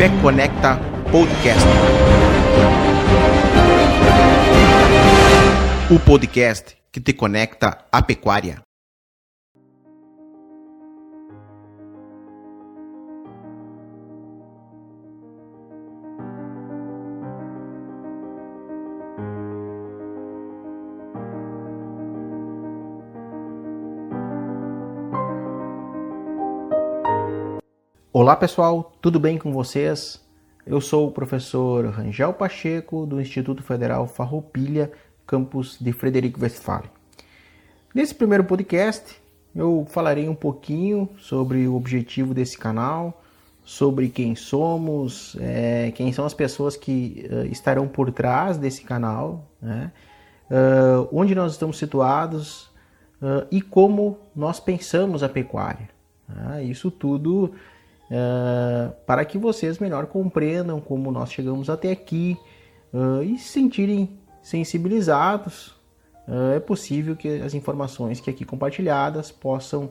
Pé 0.00 0.08
Conecta 0.22 0.80
Podcast. 1.12 1.68
O 5.90 5.98
podcast 5.98 6.74
que 6.90 7.02
te 7.02 7.14
conecta 7.14 7.86
à 7.92 8.00
pecuária. 8.00 8.62
Olá 28.20 28.36
pessoal, 28.36 28.92
tudo 29.00 29.18
bem 29.18 29.38
com 29.38 29.50
vocês? 29.50 30.22
Eu 30.66 30.78
sou 30.78 31.08
o 31.08 31.10
professor 31.10 31.86
Rangel 31.86 32.34
Pacheco 32.34 33.06
do 33.06 33.18
Instituto 33.18 33.62
Federal 33.62 34.06
Farroupilha, 34.06 34.92
campus 35.26 35.78
de 35.80 35.90
Frederico 35.90 36.38
Westphalen. 36.38 36.90
Nesse 37.94 38.14
primeiro 38.14 38.44
podcast, 38.44 39.18
eu 39.56 39.86
falarei 39.88 40.28
um 40.28 40.34
pouquinho 40.34 41.08
sobre 41.16 41.66
o 41.66 41.74
objetivo 41.74 42.34
desse 42.34 42.58
canal, 42.58 43.22
sobre 43.64 44.10
quem 44.10 44.36
somos, 44.36 45.34
é, 45.40 45.90
quem 45.92 46.12
são 46.12 46.26
as 46.26 46.34
pessoas 46.34 46.76
que 46.76 47.26
uh, 47.32 47.46
estarão 47.46 47.88
por 47.88 48.12
trás 48.12 48.58
desse 48.58 48.82
canal, 48.82 49.46
né? 49.62 49.90
uh, 50.50 51.08
onde 51.10 51.34
nós 51.34 51.52
estamos 51.52 51.78
situados 51.78 52.64
uh, 53.22 53.46
e 53.50 53.62
como 53.62 54.18
nós 54.36 54.60
pensamos 54.60 55.22
a 55.22 55.28
pecuária. 55.28 55.88
Né? 56.28 56.64
Isso 56.64 56.90
tudo 56.90 57.54
uh, 58.10 58.92
para 59.06 59.24
que 59.24 59.38
vocês 59.38 59.78
melhor 59.78 60.06
compreendam 60.06 60.80
como 60.80 61.10
nós 61.10 61.32
chegamos 61.32 61.70
até 61.70 61.92
aqui 61.92 62.36
uh, 62.92 63.22
e 63.22 63.38
se 63.38 63.48
sentirem 63.48 64.18
sensibilizados. 64.42 65.68
Uh, 66.28 66.54
é 66.56 66.60
possível 66.60 67.16
que 67.16 67.28
as 67.40 67.54
informações 67.54 68.20
que 68.20 68.30
aqui 68.30 68.44
compartilhadas 68.44 69.30
possam 69.30 69.90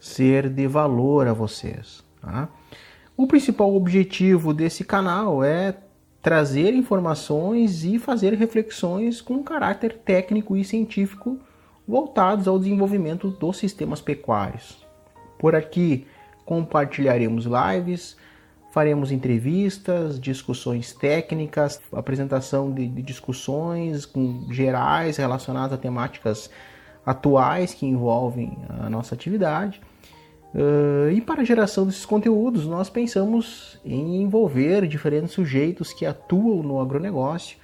ser 0.00 0.48
de 0.48 0.66
valor 0.66 1.26
a 1.26 1.32
vocês. 1.32 2.04
Tá? 2.20 2.48
O 3.16 3.26
principal 3.26 3.74
objetivo 3.74 4.54
desse 4.54 4.84
canal 4.84 5.42
é 5.42 5.76
trazer 6.22 6.74
informações 6.74 7.84
e 7.84 7.98
fazer 7.98 8.34
reflexões 8.34 9.20
com 9.20 9.42
caráter 9.42 9.98
técnico 10.04 10.56
e 10.56 10.64
científico 10.64 11.38
voltados 11.86 12.46
ao 12.46 12.58
desenvolvimento 12.58 13.30
dos 13.30 13.56
sistemas 13.56 14.00
pecuários. 14.00 14.86
Por 15.38 15.54
aqui 15.54 16.06
compartilharemos 16.48 17.44
lives, 17.44 18.16
faremos 18.70 19.12
entrevistas, 19.12 20.18
discussões 20.18 20.94
técnicas, 20.94 21.78
apresentação 21.92 22.72
de, 22.72 22.88
de 22.88 23.02
discussões 23.02 24.06
com, 24.06 24.46
gerais 24.50 25.18
relacionadas 25.18 25.74
a 25.74 25.76
temáticas 25.76 26.48
atuais 27.04 27.74
que 27.74 27.84
envolvem 27.84 28.56
a 28.66 28.88
nossa 28.88 29.14
atividade. 29.14 29.78
Uh, 30.54 31.10
e 31.10 31.20
para 31.20 31.42
a 31.42 31.44
geração 31.44 31.84
desses 31.84 32.06
conteúdos, 32.06 32.66
nós 32.66 32.88
pensamos 32.88 33.78
em 33.84 34.22
envolver 34.22 34.86
diferentes 34.86 35.32
sujeitos 35.32 35.92
que 35.92 36.06
atuam 36.06 36.62
no 36.62 36.80
agronegócio, 36.80 37.58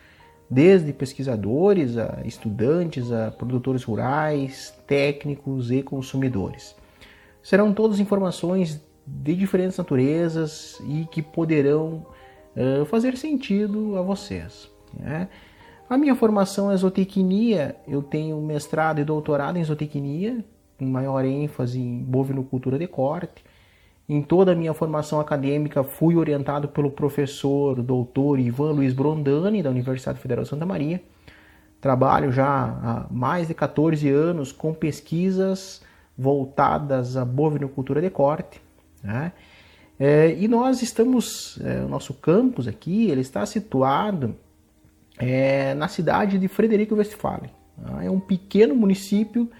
desde 0.50 0.92
pesquisadores 0.92 1.96
a 1.96 2.20
estudantes, 2.26 3.10
a 3.10 3.30
produtores 3.30 3.82
rurais, 3.82 4.74
técnicos 4.86 5.70
e 5.70 5.82
consumidores. 5.82 6.76
Serão 7.44 7.74
todas 7.74 8.00
informações 8.00 8.82
de 9.06 9.36
diferentes 9.36 9.76
naturezas 9.76 10.80
e 10.88 11.06
que 11.12 11.20
poderão 11.20 12.06
uh, 12.56 12.86
fazer 12.86 13.18
sentido 13.18 13.98
a 13.98 14.02
vocês. 14.02 14.70
Né? 14.98 15.28
A 15.88 15.98
minha 15.98 16.14
formação 16.14 16.72
é 16.72 16.76
zootecnia, 16.76 17.76
eu 17.86 18.02
tenho 18.02 18.40
mestrado 18.40 18.98
e 18.98 19.04
doutorado 19.04 19.58
em 19.58 19.64
zootecnia, 19.64 20.42
com 20.78 20.86
maior 20.86 21.22
ênfase 21.22 21.78
em 21.78 21.98
bovinocultura 21.98 22.78
de 22.78 22.86
corte. 22.86 23.44
Em 24.08 24.22
toda 24.22 24.52
a 24.52 24.54
minha 24.54 24.72
formação 24.72 25.20
acadêmica 25.20 25.84
fui 25.84 26.16
orientado 26.16 26.68
pelo 26.68 26.90
professor 26.90 27.82
doutor 27.82 28.40
Ivan 28.40 28.72
Luiz 28.72 28.94
Brondani, 28.94 29.62
da 29.62 29.68
Universidade 29.68 30.18
Federal 30.18 30.44
de 30.44 30.48
Santa 30.48 30.64
Maria. 30.64 31.02
Trabalho 31.78 32.32
já 32.32 32.46
há 32.48 33.06
mais 33.10 33.48
de 33.48 33.54
14 33.54 34.08
anos 34.08 34.50
com 34.50 34.72
pesquisas 34.72 35.82
voltadas 36.16 37.16
à 37.16 37.24
bovinocultura 37.24 38.00
de 38.00 38.10
corte. 38.10 38.60
Né? 39.02 39.32
É, 39.98 40.34
e 40.38 40.48
nós 40.48 40.82
estamos, 40.82 41.58
é, 41.62 41.84
o 41.84 41.88
nosso 41.88 42.14
campus 42.14 42.66
aqui, 42.66 43.10
ele 43.10 43.20
está 43.20 43.44
situado 43.46 44.34
é, 45.18 45.74
na 45.74 45.88
cidade 45.88 46.38
de 46.38 46.48
Frederico 46.48 46.94
Westphalen. 46.94 47.50
Né? 47.78 48.06
É 48.06 48.10
um 48.10 48.20
pequeno 48.20 48.74
município 48.74 49.50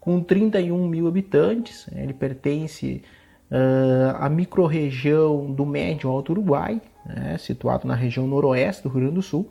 com 0.00 0.22
31 0.22 0.86
mil 0.88 1.08
habitantes. 1.08 1.86
Ele 1.94 2.12
pertence 2.12 3.02
uh, 3.50 4.16
à 4.18 4.28
microrregião 4.28 5.50
do 5.50 5.64
Médio 5.64 6.10
Alto 6.10 6.32
Uruguai, 6.32 6.80
né? 7.06 7.38
situado 7.38 7.88
na 7.88 7.94
região 7.94 8.26
noroeste 8.26 8.82
do 8.82 8.88
Rio 8.90 9.00
Grande 9.00 9.14
do 9.14 9.22
Sul. 9.22 9.50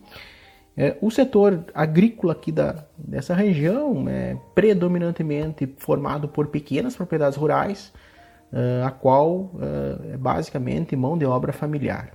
É, 0.75 0.97
o 1.01 1.11
setor 1.11 1.65
agrícola 1.73 2.33
aqui 2.33 2.51
da, 2.51 2.83
dessa 2.97 3.35
região 3.35 4.09
é 4.09 4.35
predominantemente 4.55 5.71
formado 5.77 6.27
por 6.27 6.47
pequenas 6.47 6.95
propriedades 6.95 7.37
rurais, 7.37 7.93
uh, 8.51 8.85
a 8.85 8.91
qual 8.91 9.31
uh, 9.31 10.13
é 10.13 10.17
basicamente 10.17 10.95
mão 10.95 11.15
de 11.17 11.25
obra 11.25 11.53
familiar. 11.53 12.13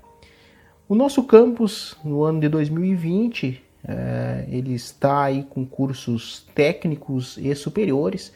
O 0.89 0.95
nosso 0.95 1.23
campus, 1.23 1.97
no 2.03 2.25
ano 2.25 2.41
de 2.41 2.49
2020, 2.49 3.51
uh, 3.51 3.91
é, 3.91 4.47
ele 4.49 4.75
está 4.75 5.25
aí 5.25 5.45
com 5.45 5.65
cursos 5.65 6.45
técnicos 6.53 7.39
e 7.39 7.55
superiores. 7.55 8.33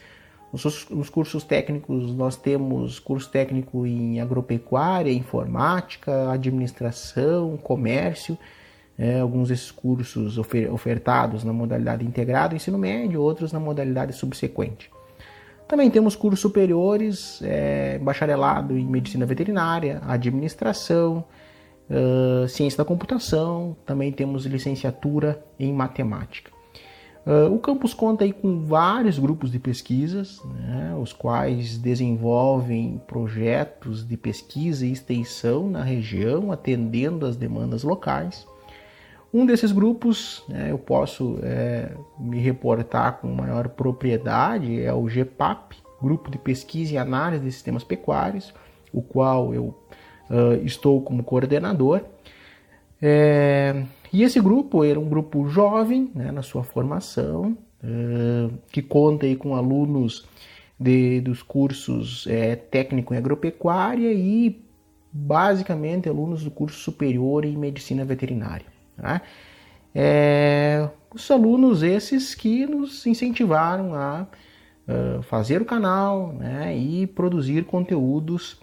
Nos, 0.53 0.87
nos 0.89 1.09
cursos 1.09 1.43
técnicos, 1.43 2.13
nós 2.15 2.37
temos 2.37 2.97
curso 2.97 3.29
técnico 3.29 3.85
em 3.85 4.21
agropecuária, 4.21 5.11
informática, 5.11 6.31
administração, 6.31 7.57
comércio, 7.57 8.37
é, 8.97 9.19
alguns 9.19 9.49
desses 9.49 9.71
cursos 9.71 10.37
ofer 10.37 10.71
ofertados 10.71 11.43
na 11.43 11.51
modalidade 11.51 12.05
integrado 12.05 12.55
ensino 12.55 12.77
médio, 12.77 13.21
outros 13.21 13.51
na 13.51 13.59
modalidade 13.59 14.13
subsequente. 14.13 14.91
Também 15.67 15.89
temos 15.89 16.15
cursos 16.15 16.39
superiores, 16.39 17.41
é, 17.41 17.97
bacharelado 17.99 18.77
em 18.77 18.85
medicina 18.85 19.25
veterinária, 19.25 20.01
administração, 20.05 21.25
uh, 21.89 22.47
ciência 22.47 22.77
da 22.77 22.85
computação, 22.85 23.75
também 23.85 24.11
temos 24.11 24.45
licenciatura 24.45 25.43
em 25.59 25.73
matemática. 25.73 26.51
Uh, 27.25 27.53
o 27.53 27.59
campus 27.59 27.93
conta 27.93 28.25
aí 28.25 28.33
com 28.33 28.65
vários 28.65 29.17
grupos 29.17 29.49
de 29.49 29.57
pesquisas, 29.57 30.41
né, 30.43 30.93
os 30.99 31.13
quais 31.13 31.77
desenvolvem 31.77 33.01
projetos 33.07 34.05
de 34.05 34.17
pesquisa 34.17 34.85
e 34.85 34.91
extensão 34.91 35.69
na 35.69 35.81
região, 35.81 36.51
atendendo 36.51 37.25
às 37.25 37.37
demandas 37.37 37.83
locais. 37.83 38.45
Um 39.33 39.47
desses 39.47 39.71
grupos, 39.71 40.43
né, 40.47 40.69
eu 40.69 40.77
posso 40.77 41.39
é, 41.41 41.91
me 42.19 42.39
reportar 42.39 43.19
com 43.19 43.27
maior 43.33 43.67
propriedade, 43.67 44.79
é 44.79 44.93
o 44.93 45.07
GPAP, 45.07 45.75
Grupo 45.99 46.29
de 46.29 46.37
Pesquisa 46.37 46.93
e 46.93 46.97
Análise 46.97 47.43
de 47.43 47.51
Sistemas 47.51 47.83
Pecuários, 47.83 48.53
o 48.91 49.01
qual 49.01 49.53
eu 49.53 49.75
uh, 50.29 50.53
estou 50.63 51.01
como 51.01 51.23
coordenador. 51.23 52.01
É, 53.01 53.85
e 54.11 54.21
esse 54.21 54.39
grupo 54.39 54.83
era 54.83 54.99
um 54.99 55.09
grupo 55.09 55.47
jovem 55.47 56.11
né, 56.13 56.31
na 56.31 56.41
sua 56.41 56.63
formação, 56.63 57.57
uh, 57.83 58.53
que 58.71 58.81
conta 58.81 59.25
aí 59.25 59.35
com 59.35 59.55
alunos 59.55 60.27
de, 60.79 61.21
dos 61.21 61.41
cursos 61.41 62.27
é, 62.27 62.55
técnico 62.55 63.13
em 63.13 63.17
agropecuária 63.17 64.11
e 64.13 64.61
basicamente 65.11 66.09
alunos 66.09 66.43
do 66.43 66.51
curso 66.51 66.79
superior 66.79 67.45
em 67.45 67.57
medicina 67.57 68.03
veterinária. 68.03 68.73
Né? 68.97 69.21
É, 69.93 70.89
os 71.13 71.29
alunos 71.29 71.83
esses 71.83 72.33
que 72.33 72.65
nos 72.65 73.05
incentivaram 73.05 73.93
a 73.93 74.25
uh, 74.87 75.21
fazer 75.23 75.61
o 75.61 75.65
canal 75.65 76.33
né, 76.33 76.75
e 76.75 77.05
produzir 77.05 77.65
conteúdos 77.65 78.59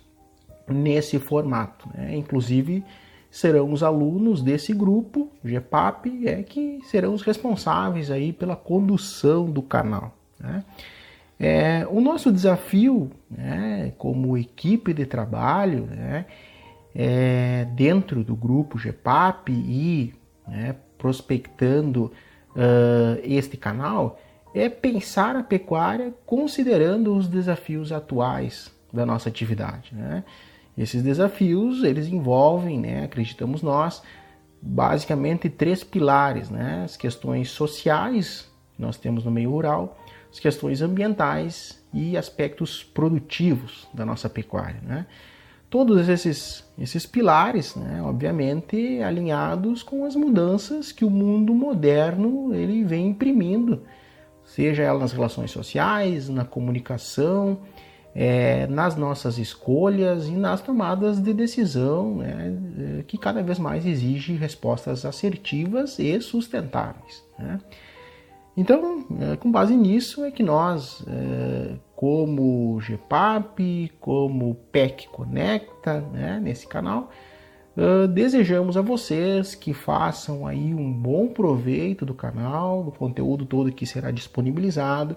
nesse 0.68 1.18
formato. 1.18 1.88
Né? 1.94 2.16
Inclusive 2.16 2.84
serão 3.30 3.72
os 3.72 3.82
alunos 3.82 4.42
desse 4.42 4.72
grupo 4.72 5.30
GPAP 5.44 6.26
é 6.26 6.42
que 6.42 6.80
serão 6.82 7.14
os 7.14 7.22
responsáveis 7.22 8.10
aí 8.10 8.32
pela 8.32 8.56
condução 8.56 9.48
do 9.48 9.62
canal. 9.62 10.16
Né? 10.38 10.64
É, 11.38 11.86
o 11.88 12.00
nosso 12.00 12.30
desafio, 12.30 13.10
né, 13.30 13.92
como 13.96 14.36
equipe 14.36 14.92
de 14.92 15.06
trabalho, 15.06 15.86
né, 15.86 16.26
é, 16.94 17.66
dentro 17.72 18.22
do 18.22 18.34
grupo 18.34 18.76
GPAP 18.76 19.50
e 19.50 20.12
né, 20.50 20.76
prospectando 20.98 22.12
uh, 22.50 23.20
este 23.22 23.56
canal, 23.56 24.20
é 24.54 24.68
pensar 24.68 25.36
a 25.36 25.42
pecuária 25.42 26.12
considerando 26.26 27.14
os 27.14 27.28
desafios 27.28 27.92
atuais 27.92 28.70
da 28.92 29.06
nossa 29.06 29.28
atividade. 29.28 29.94
Né? 29.94 30.24
Esses 30.76 31.02
desafios, 31.02 31.84
eles 31.84 32.08
envolvem, 32.08 32.78
né, 32.78 33.04
acreditamos 33.04 33.62
nós, 33.62 34.02
basicamente 34.60 35.48
três 35.48 35.82
pilares, 35.82 36.50
né? 36.50 36.82
As 36.84 36.96
questões 36.96 37.50
sociais 37.50 38.50
que 38.76 38.82
nós 38.82 38.96
temos 38.96 39.24
no 39.24 39.30
meio 39.30 39.50
rural, 39.50 39.98
as 40.30 40.38
questões 40.38 40.82
ambientais 40.82 41.82
e 41.92 42.16
aspectos 42.16 42.84
produtivos 42.84 43.88
da 43.92 44.04
nossa 44.04 44.28
pecuária, 44.28 44.80
né? 44.82 45.06
Todos 45.70 46.08
esses, 46.08 46.64
esses 46.76 47.06
pilares, 47.06 47.76
né, 47.76 48.02
obviamente, 48.02 49.00
alinhados 49.00 49.84
com 49.84 50.04
as 50.04 50.16
mudanças 50.16 50.90
que 50.90 51.04
o 51.04 51.10
mundo 51.10 51.54
moderno 51.54 52.52
ele 52.52 52.82
vem 52.82 53.06
imprimindo, 53.06 53.84
seja 54.44 54.82
ela 54.82 54.98
nas 54.98 55.12
relações 55.12 55.52
sociais, 55.52 56.28
na 56.28 56.44
comunicação, 56.44 57.60
é, 58.12 58.66
nas 58.66 58.96
nossas 58.96 59.38
escolhas 59.38 60.26
e 60.26 60.32
nas 60.32 60.60
tomadas 60.60 61.20
de 61.20 61.32
decisão, 61.32 62.16
né, 62.16 62.52
é, 62.98 63.02
que 63.04 63.16
cada 63.16 63.40
vez 63.40 63.58
mais 63.58 63.86
exige 63.86 64.34
respostas 64.34 65.04
assertivas 65.04 66.00
e 66.00 66.20
sustentáveis. 66.20 67.22
Né? 67.38 67.60
Então, 68.60 69.06
é, 69.18 69.36
com 69.36 69.50
base 69.50 69.74
nisso, 69.74 70.22
é 70.22 70.30
que 70.30 70.42
nós, 70.42 71.02
é, 71.08 71.76
como 71.96 72.78
GPAP, 72.78 73.90
como 73.98 74.54
PEC 74.70 75.08
Conecta, 75.08 76.02
né, 76.12 76.38
nesse 76.42 76.66
canal, 76.66 77.10
desejamos 78.12 78.76
a 78.76 78.82
vocês 78.82 79.54
que 79.54 79.72
façam 79.72 80.46
aí 80.46 80.74
um 80.74 80.92
bom 80.92 81.28
proveito 81.28 82.04
do 82.04 82.12
canal, 82.12 82.84
do 82.84 82.92
conteúdo 82.92 83.46
todo 83.46 83.72
que 83.72 83.86
será 83.86 84.10
disponibilizado, 84.10 85.16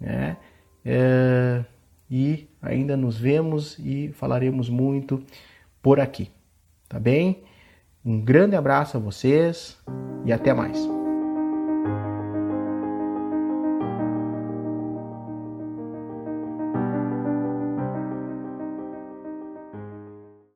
né? 0.00 0.36
É, 0.84 1.64
e 2.10 2.48
ainda 2.60 2.96
nos 2.96 3.16
vemos 3.16 3.78
e 3.78 4.10
falaremos 4.14 4.68
muito 4.68 5.22
por 5.80 6.00
aqui, 6.00 6.30
tá 6.88 6.98
bem? 6.98 7.44
Um 8.04 8.20
grande 8.20 8.56
abraço 8.56 8.96
a 8.96 9.00
vocês 9.00 9.78
e 10.24 10.32
até 10.32 10.52
mais. 10.52 11.03